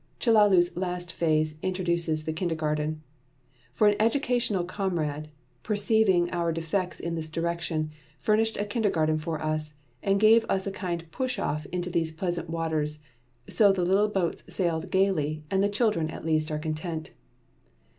[0.19, 3.03] Chellalu's latest phase introduces the kindergarten.
[3.75, 5.29] For an educational comrade,
[5.61, 10.71] perceiving our defects in this direction, furnished a kindergarten for us, and gave us a
[10.71, 13.03] kind push off into these pleasant waters;
[13.47, 17.11] so the little boat sails gaily, and the children at least are content.